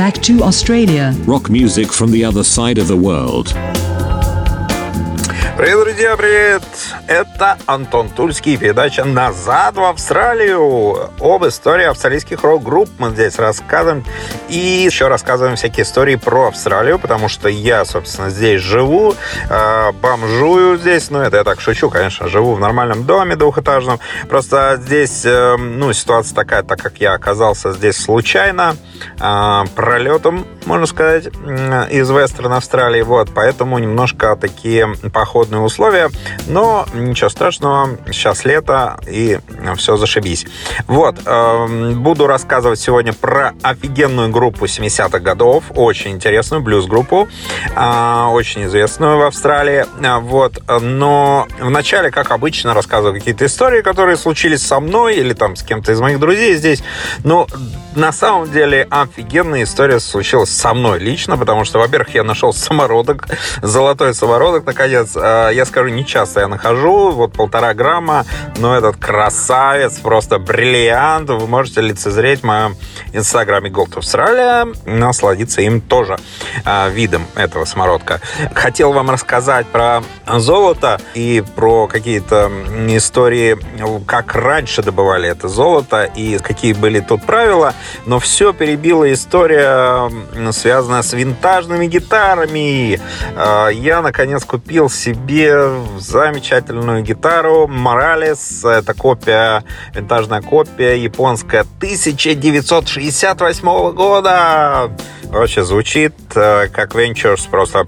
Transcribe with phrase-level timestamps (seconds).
[0.00, 1.14] back to Australia.
[1.26, 3.54] Rock music from the other side of the world.
[5.56, 6.62] Привет, друзья, привет!
[7.07, 11.11] Это Антон Тульский, передача «Назад в Австралию».
[11.19, 14.03] Об истории австралийских рок-групп мы здесь рассказываем.
[14.49, 19.13] И еще рассказываем всякие истории про Австралию, потому что я, собственно, здесь живу,
[19.49, 21.09] э, бомжую здесь.
[21.09, 23.99] Ну, это я так шучу, конечно, живу в нормальном доме двухэтажном.
[24.29, 28.75] Просто здесь, э, ну, ситуация такая, так как я оказался здесь случайно,
[29.19, 36.09] э, пролетом, можно сказать, из Вестерн Австралии, вот, поэтому немножко такие походы погодные условия,
[36.47, 39.39] но ничего страшного, сейчас лето и
[39.77, 40.45] все зашибись.
[40.87, 47.27] Вот, э, буду рассказывать сегодня про офигенную группу 70-х годов, очень интересную блюз-группу,
[47.75, 49.85] э, очень известную в Австралии,
[50.21, 55.63] вот, но вначале, как обычно, рассказываю какие-то истории, которые случились со мной или там с
[55.63, 56.83] кем-то из моих друзей здесь,
[57.23, 57.47] но
[57.95, 63.27] на самом деле офигенная история случилась со мной лично, потому что, во-первых, я нашел самородок,
[63.61, 65.11] золотой самородок, наконец.
[65.15, 68.25] А, я скажу, не часто я нахожу, вот полтора грамма,
[68.57, 71.29] но этот красавец, просто бриллиант.
[71.29, 72.75] Вы можете лицезреть в моем
[73.13, 76.17] инстаграме Gold Australia, насладиться им тоже
[76.65, 78.21] а, видом этого самородка.
[78.53, 80.03] Хотел вам рассказать про
[80.37, 82.51] золото и про какие-то
[82.89, 83.57] истории,
[84.05, 87.73] как раньше добывали это золото и какие были тут правила
[88.05, 90.11] но все перебила история,
[90.51, 92.99] связанная с винтажными гитарами.
[93.35, 95.69] А, я, наконец, купил себе
[96.61, 98.69] замечательную гитару Morales.
[98.69, 104.91] Это копия, винтажная копия японская 1968 года.
[105.23, 107.79] Вообще звучит э, как Ventures, просто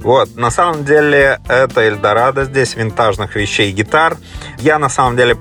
[0.00, 4.16] вот, на самом деле это Эльдорадо здесь винтажных вещей гитар.
[4.58, 5.36] Я на самом деле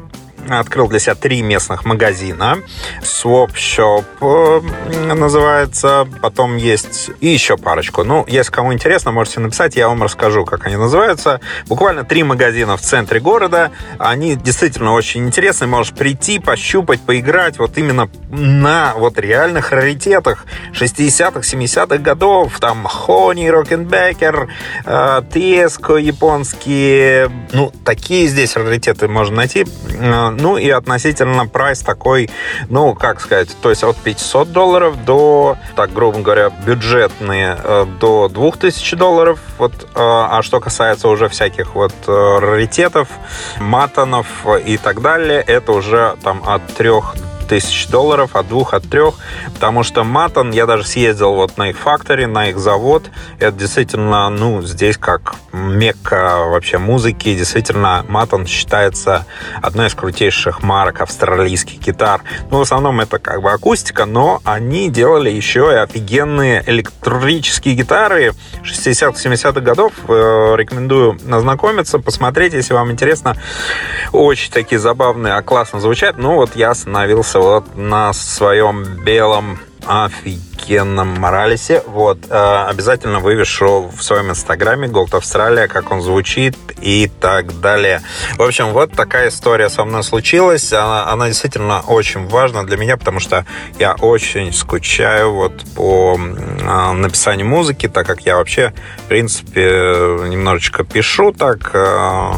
[0.58, 2.59] открыл для себя три местных магазина.
[3.02, 6.08] Swap Shop э, называется.
[6.22, 8.03] Потом есть и еще парочку.
[8.03, 11.42] Ну, если кому интересно, можете написать, я вам расскажу, как они называются.
[11.67, 13.71] Буквально три магазина в центре города.
[13.98, 15.67] Они действительно очень интересны.
[15.67, 22.60] Можешь прийти, пощупать, поиграть вот именно на вот реальных раритетах 60-х, 70-х годов.
[22.60, 24.49] Там Хони, Рокенбекер,
[25.31, 27.31] Теско японские.
[27.52, 29.66] Ну, такие здесь раритеты можно найти
[30.39, 32.30] ну и относительно прайс такой,
[32.70, 38.30] ну, как сказать, то есть от 500 долларов до, так грубо говоря, бюджетные э, до
[38.30, 39.39] 2000 долларов.
[39.58, 43.08] Вот, э, а что касается уже всяких вот э, раритетов,
[43.60, 44.28] матонов
[44.66, 46.89] и так далее, это уже там от 3
[47.49, 49.15] тысяч долларов, от двух, от трех,
[49.54, 54.30] потому что Матон, я даже съездил вот на их фактори, на их завод, это действительно,
[54.30, 59.26] ну, здесь как мекка вообще музыки, действительно, Матон считается
[59.61, 62.21] одной из крутейших марок австралийских гитар.
[62.52, 68.33] Ну, в основном это как бы акустика, но они делали еще и офигенные электрические гитары
[68.64, 69.93] 60-70-х годов.
[70.08, 73.36] Э, рекомендую ознакомиться, посмотреть, если вам интересно.
[74.11, 76.17] Очень такие забавные, а классно звучат.
[76.17, 81.84] Ну, вот я остановился вот на своем белом офигенном Моралесе.
[81.86, 88.02] Вот, э, обязательно вывешу в своем инстаграме Gold Австралия, как он звучит и так далее.
[88.38, 90.72] В общем, вот такая история со мной случилась.
[90.73, 93.45] Она, она действительно очень важна для меня, потому что
[93.80, 98.73] я очень скучаю вот по э, написанию музыки, так как я вообще,
[99.06, 99.61] в принципе,
[100.28, 102.32] немножечко пишу так, э,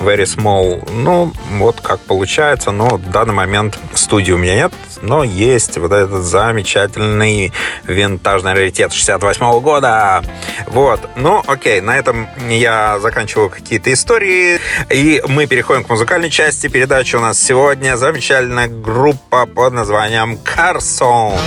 [0.00, 0.88] very small.
[0.92, 2.70] Ну, вот как получается.
[2.70, 4.72] Но в данный момент студии у меня нет,
[5.02, 7.52] но есть вот этот замечательный
[7.84, 10.22] винтажный раритет 68 года.
[10.66, 11.00] Вот.
[11.16, 14.58] Ну, окей, на этом я заканчиваю какие-то истории.
[14.90, 17.16] И мы переходим к музыкальной части передачи.
[17.16, 21.38] У нас сегодня замечательная группа под названием Carson.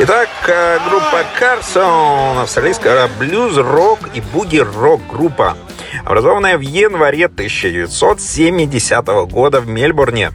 [0.00, 5.56] Итак, э, группа Carson, австралийская блюз-рок и буги-рок группа
[6.04, 10.30] образованная в январе 1970 года в Мельбурне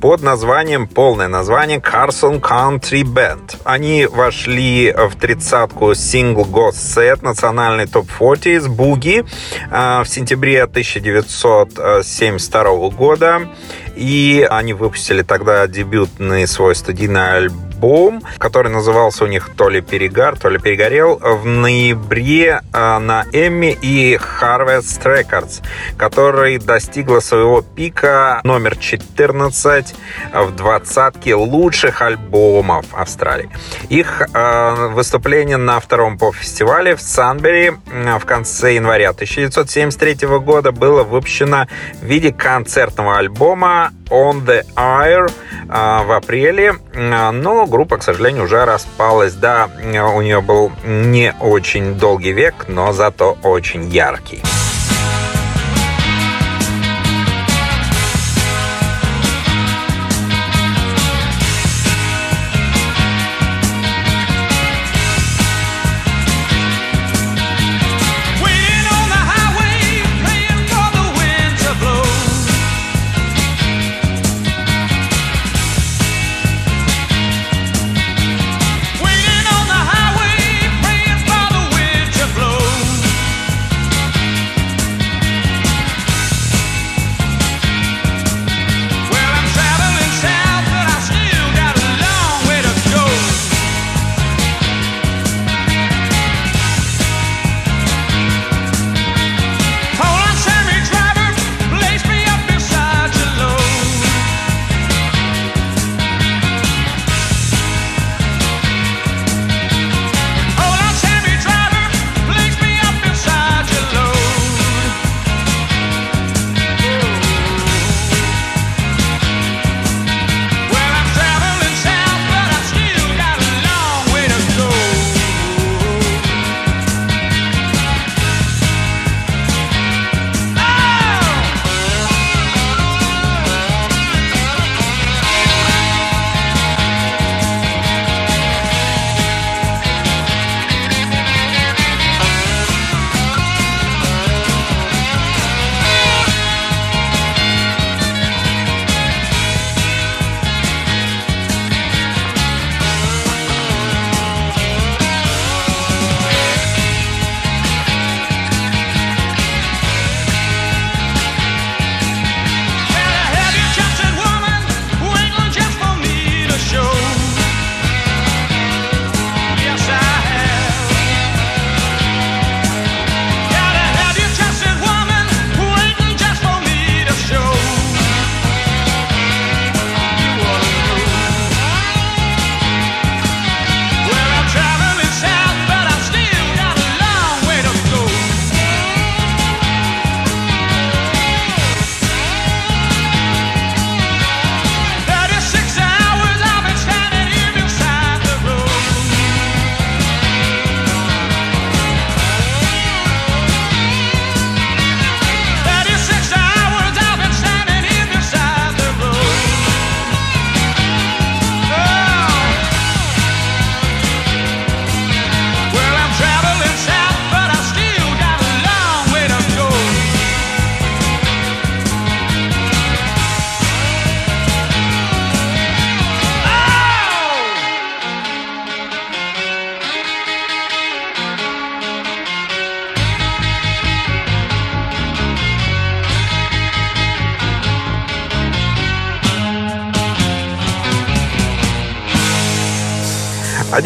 [0.00, 3.56] под названием, полное название Carson Country Band.
[3.64, 9.24] Они вошли в тридцатку Single Ghost Set, национальный топ-40 с Буги
[9.70, 13.48] в сентябре 1972 года.
[13.96, 19.80] И они выпустили тогда дебютный свой студийный альбом альбом, который назывался у них то ли
[19.80, 25.62] «Перегар», то ли «Перегорел», в ноябре э, на Эмми и Harvest Records,
[25.96, 29.94] который достигла своего пика номер 14
[30.32, 33.48] в двадцатке лучших альбомов Австралии.
[33.88, 41.66] Их э, выступление на втором поп-фестивале в Санбери в конце января 1973 года было выпущено
[42.00, 45.30] в виде концертного альбома On the Air
[45.68, 49.34] а, в апреле, а, но группа, к сожалению, уже распалась.
[49.34, 54.42] Да, у нее был не очень долгий век, но зато очень яркий.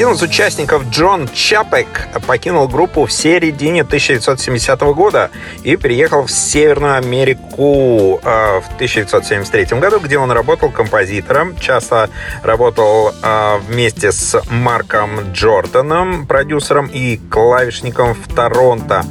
[0.02, 5.30] Один из участников, Джон Чапек, покинул группу в середине 1970 года
[5.62, 12.10] и переехал в Северную Америку э, в 1973 году, где он работал композитором, часто
[12.42, 19.04] работал э, вместе с Марком Джорданом, продюсером и клавишником в Торонто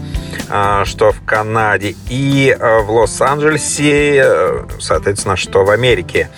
[0.50, 6.30] э, что в Канаде, и в Лос-Анджелесе, соответственно, что в Америке.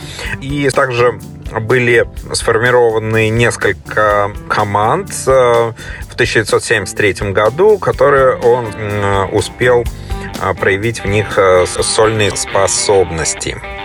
[0.41, 1.19] И также
[1.62, 5.74] были сформированы несколько команд э,
[6.10, 9.83] в 1973 году, которые он э, успел
[10.41, 11.38] э, проявить в них
[11.81, 13.82] сольные способности.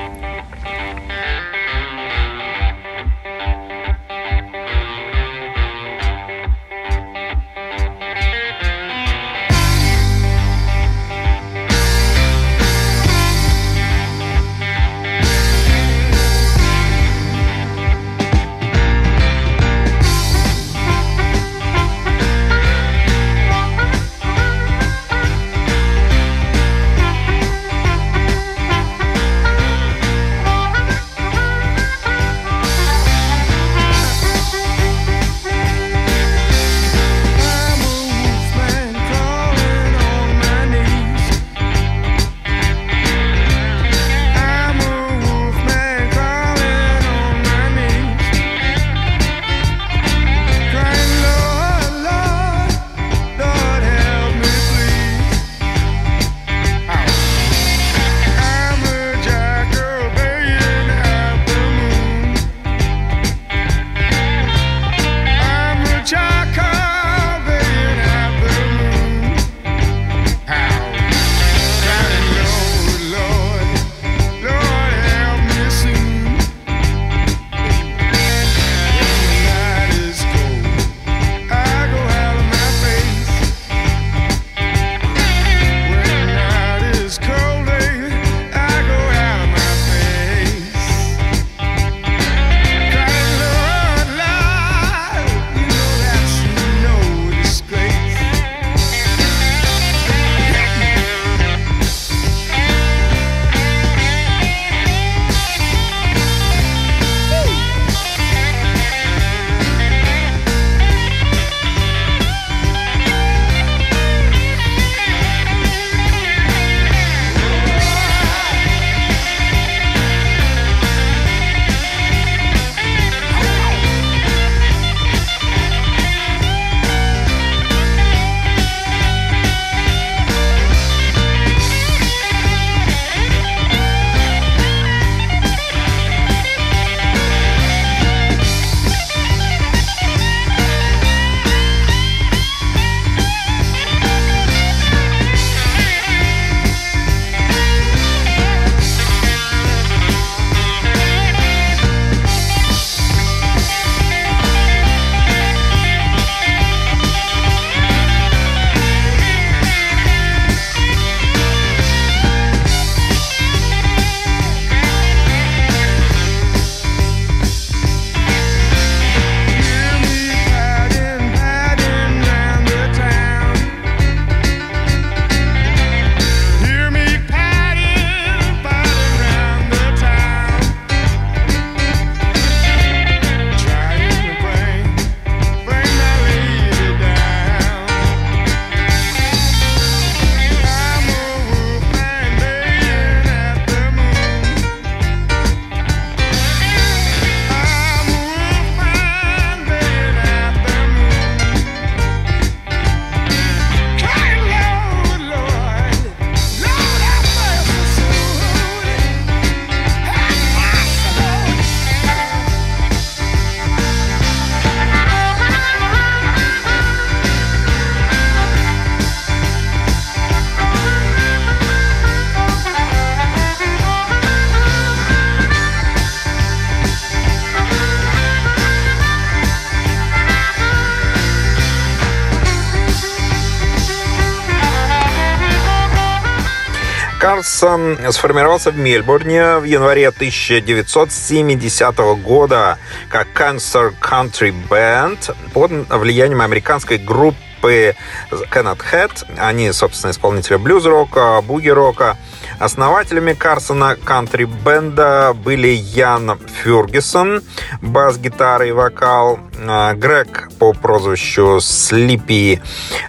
[237.59, 247.97] Сформировался в Мельбурне в январе 1970 года как Cancer Country Band под влиянием американской группы
[248.31, 249.27] Cannot Head.
[249.39, 252.17] Они, собственно, исполнители блюз-рока, буги-рока.
[252.59, 257.43] Основателями Карсона кантри-бенда были Ян Фюргисон,
[257.81, 262.61] бас-гитара и вокал, а, Грег по прозвищу Слипи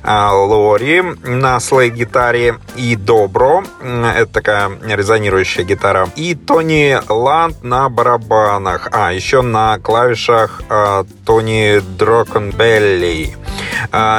[0.04, 8.90] а, Лори на слейд-гитаре и Добро, это такая резонирующая гитара, и Тони Ланд на барабанах,
[8.92, 13.36] а еще на клавишах а, Тони Дрокенбелли.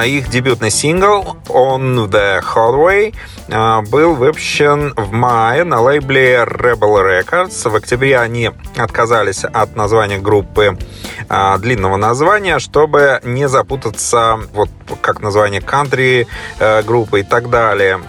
[0.06, 3.14] Их дебютный сингл «On the Hallway»
[3.90, 7.68] был выпущен в мае на лейбле Rebel Records.
[7.68, 10.78] В октябре они отказались от названия группы
[11.58, 14.70] длинного названия, чтобы не запутаться вот
[15.00, 16.26] как название кантри
[16.58, 18.00] э, группы и так далее.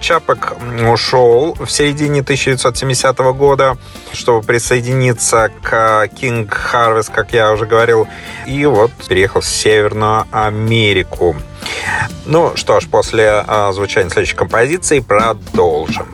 [0.00, 0.56] Чапок
[0.90, 3.76] ушел в середине 1970 года,
[4.12, 8.06] чтобы присоединиться к King Harvest, как я уже говорил,
[8.46, 10.87] и вот переехал в Северную Америку.
[12.26, 16.06] Ну что ж, после э, звучания следующей композиции продолжим.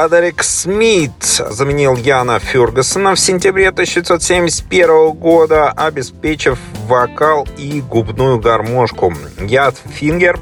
[0.00, 9.12] Бадерик Смит заменил Яна Фергюсона в сентябре 1971 года, обеспечив вокал и губную гармошку.
[9.38, 10.38] Яд Фингер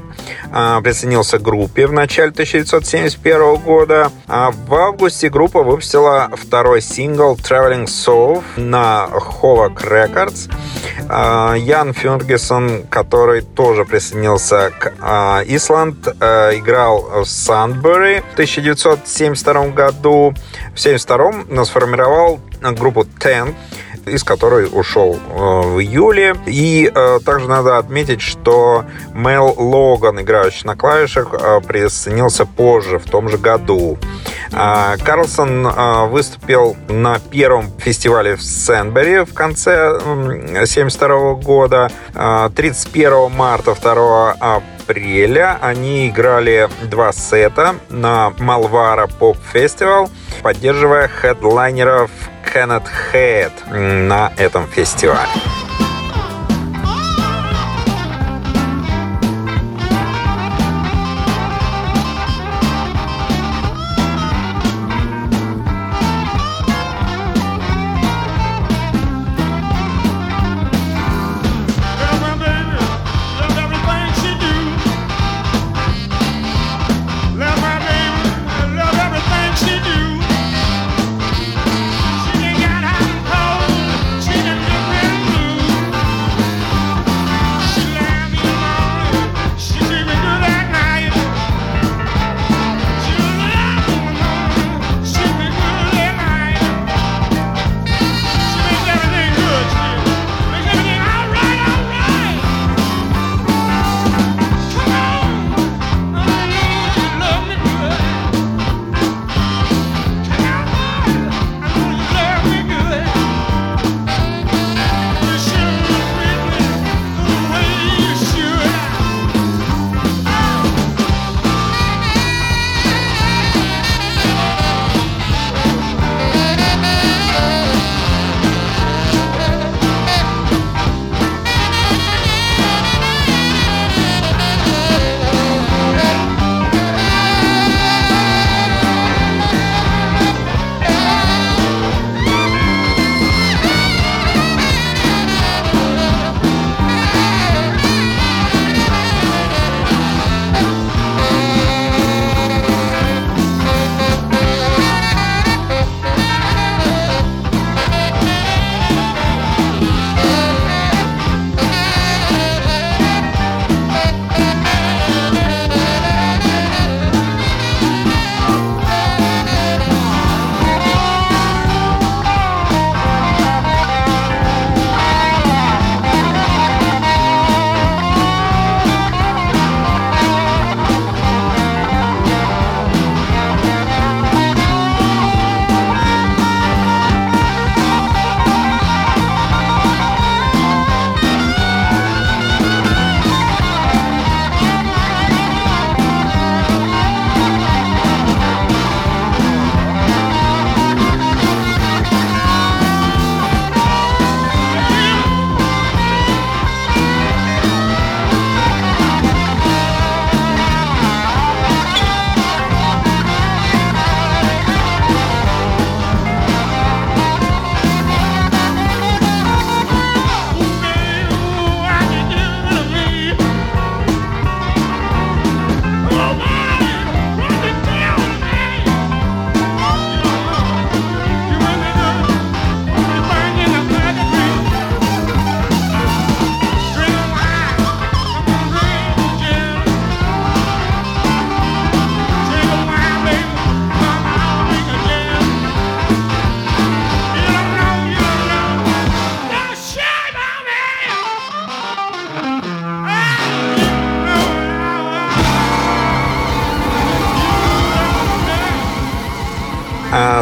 [0.83, 7.85] присоединился к группе в начале 1971 года, а в августе группа выпустила второй сингл Traveling
[7.85, 10.49] Soul на Havoc Records.
[11.11, 19.67] А, Ян Фергюсон, который тоже присоединился к а, Исланд, а, играл в Сандбери в 1972
[19.69, 20.33] году.
[20.75, 23.55] В 1972 сформировал группу Ten,
[24.09, 26.35] из которой ушел э, в июле.
[26.45, 33.09] И э, также надо отметить, что Мел Логан, играющий на клавишах, э, присоединился позже, в
[33.09, 33.97] том же году.
[34.51, 41.91] А, Карлсон а, выступил на первом фестивале в Сенбери в конце 1972 года.
[42.15, 50.09] А, 31 марта, 2 апреля они играли два сета на Малвара Поп Фестивал,
[50.41, 52.09] поддерживая хедлайнеров
[52.53, 55.58] Kenneth Head на этом фестивале.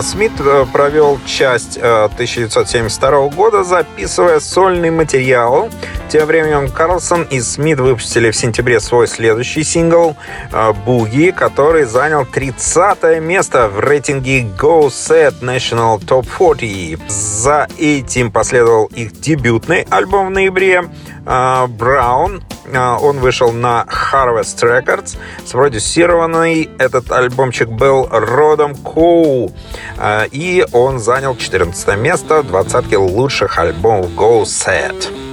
[0.02, 5.70] Смит э, провел часть 1972 э, года, записывая сольный материал.
[6.08, 10.16] Тем временем Карлсон и Смит выпустили в сентябре свой следующий сингл
[10.86, 17.10] «Буги», который занял 30 место в рейтинге Go Set National Top 40.
[17.10, 20.86] За этим последовал их дебютный альбом в ноябре
[21.68, 22.42] «Браун»,
[22.74, 25.18] а, он вышел на Harvest Records.
[25.46, 29.52] Спродюсированный этот альбомчик был родом Коу.
[29.98, 35.27] А, и он занял 14 место в двадцатке лучших альбомов Go Set.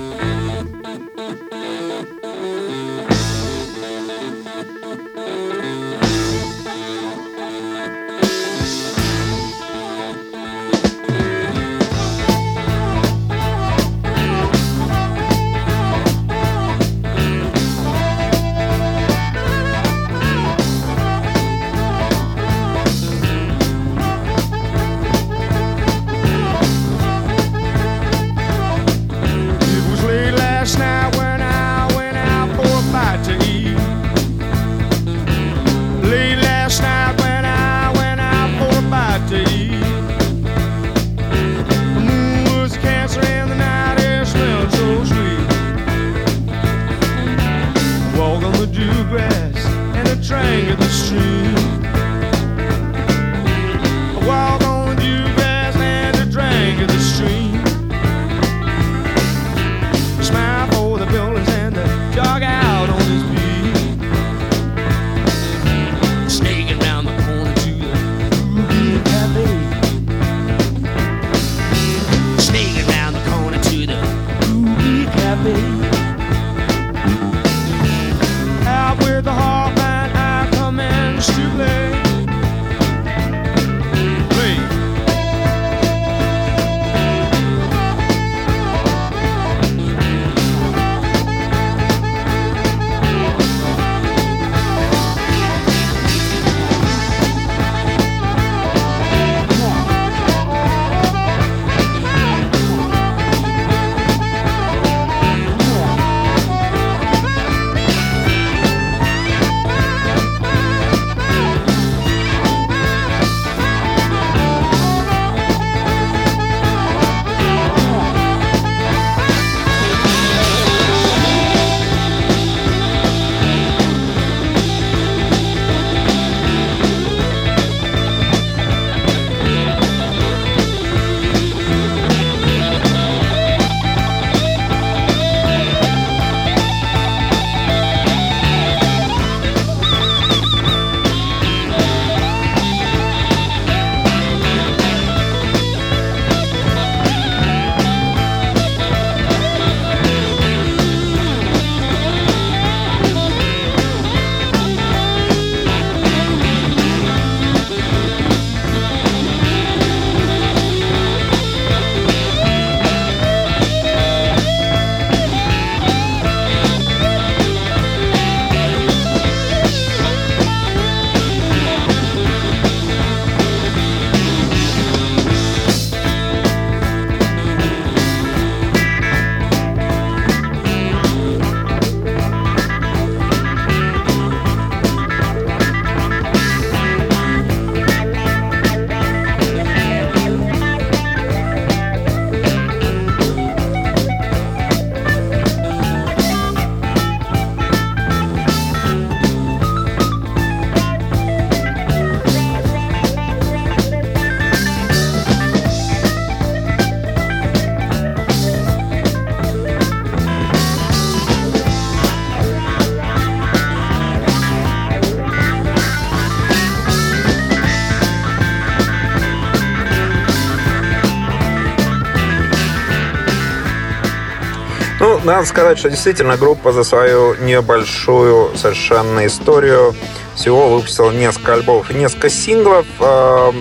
[225.34, 229.92] Надо сказать, что действительно группа за свою небольшую совершенно историю
[230.36, 233.52] всего выпустила несколько альбомов и несколько синглов э,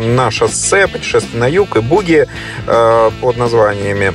[0.00, 2.26] на шоссе, путешествие на юг и буги
[2.66, 4.12] э, под названиями.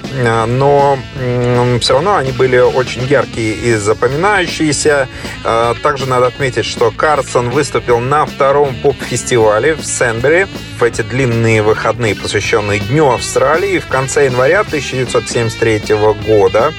[0.48, 5.08] Но э, все равно они были очень яркие и запоминающиеся.
[5.44, 10.48] Э, также надо отметить, что Карсон выступил на втором поп-фестивале в Сенбери
[10.80, 13.80] в эти длинные выходные, посвященные Дню Австралии.
[13.80, 16.74] В конце января 1973 года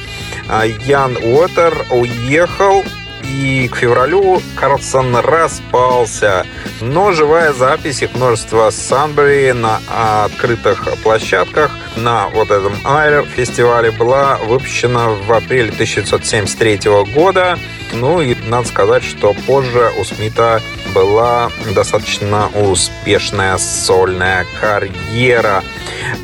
[0.48, 2.84] Ян Уотер уехал
[3.28, 6.46] и к февралю Карлсон распался.
[6.80, 9.80] Но живая запись, их множество Санбери на
[10.24, 16.78] открытых площадках на вот этом Айр фестивале была выпущена в апреле 1973
[17.14, 17.58] года.
[17.92, 20.62] Ну и надо сказать, что позже у Смита
[20.96, 25.62] была достаточно успешная сольная карьера.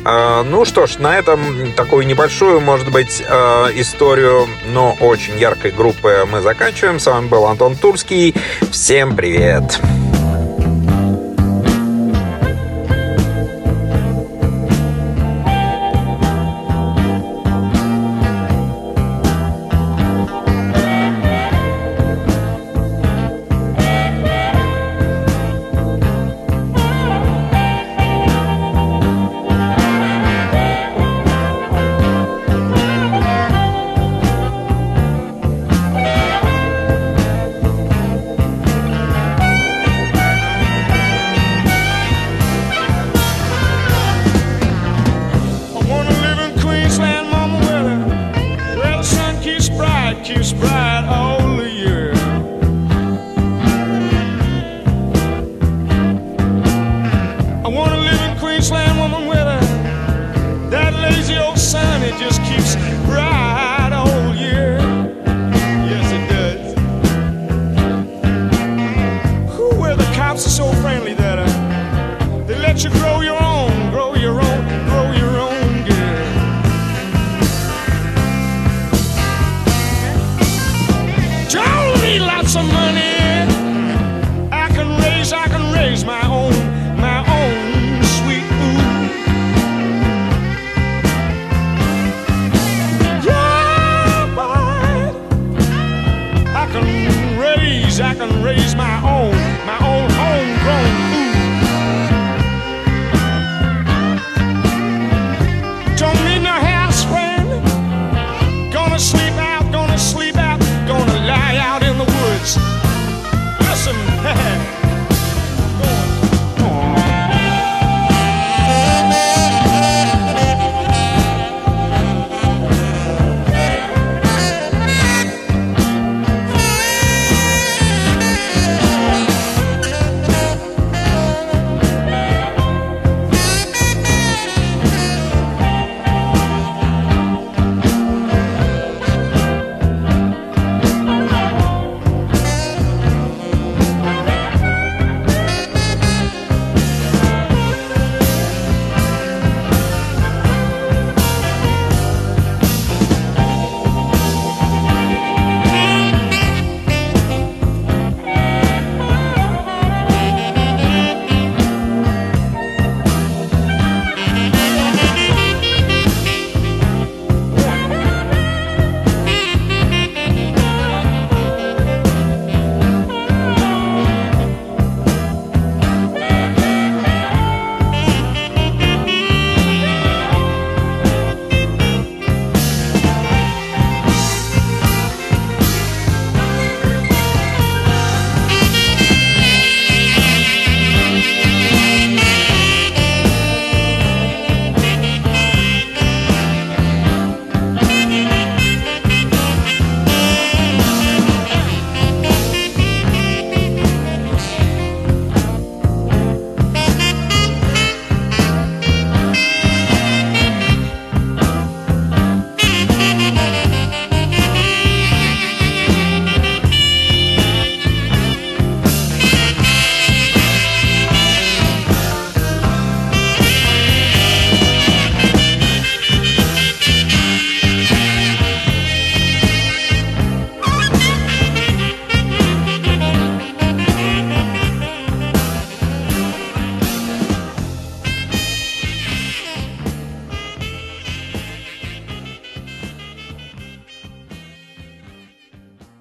[0.03, 5.69] А, ну что ж, на этом такую небольшую, может быть, а, историю, но очень яркой
[5.69, 6.99] группы мы заканчиваем.
[6.99, 8.33] С вами был Антон Турский.
[8.71, 9.79] Всем привет!
[9.79, 10.02] Привет!